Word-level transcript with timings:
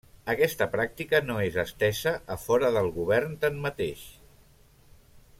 Aquesta 0.33 0.65
pràctica 0.75 1.19
no 1.25 1.35
és 1.49 1.57
estesa 1.63 2.13
a 2.35 2.37
fora 2.45 2.71
del 2.77 2.89
govern, 2.95 3.35
tanmateix. 3.43 4.07